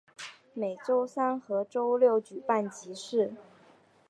[0.55, 3.33] 每周三和周六举办集市。